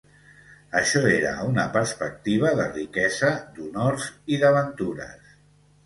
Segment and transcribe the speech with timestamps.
[0.79, 5.35] Això era una perspectiva de riquesa, d'honors i d'aventures